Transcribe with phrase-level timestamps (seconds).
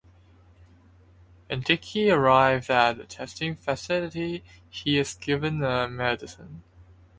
[1.45, 6.63] When Dickie arrives at the testing facility, he is given a medicine.